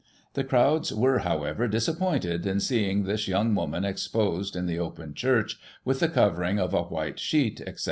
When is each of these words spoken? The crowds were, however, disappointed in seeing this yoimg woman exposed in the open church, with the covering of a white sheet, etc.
The 0.33 0.43
crowds 0.43 0.91
were, 0.91 1.19
however, 1.19 1.67
disappointed 1.67 2.47
in 2.47 2.59
seeing 2.59 3.03
this 3.03 3.27
yoimg 3.27 3.55
woman 3.55 3.85
exposed 3.85 4.55
in 4.55 4.65
the 4.65 4.79
open 4.79 5.13
church, 5.13 5.59
with 5.85 5.99
the 5.99 6.09
covering 6.09 6.57
of 6.59 6.73
a 6.73 6.81
white 6.81 7.19
sheet, 7.19 7.61
etc. 7.61 7.79